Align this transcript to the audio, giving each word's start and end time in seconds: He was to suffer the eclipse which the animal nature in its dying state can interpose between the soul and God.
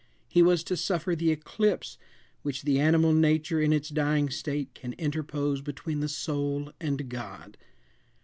He 0.27 0.41
was 0.41 0.63
to 0.63 0.75
suffer 0.75 1.15
the 1.15 1.29
eclipse 1.29 1.99
which 2.41 2.63
the 2.63 2.79
animal 2.79 3.13
nature 3.13 3.61
in 3.61 3.71
its 3.71 3.89
dying 3.89 4.31
state 4.31 4.73
can 4.73 4.93
interpose 4.93 5.61
between 5.61 5.99
the 5.99 6.09
soul 6.09 6.71
and 6.81 7.07
God. 7.07 7.55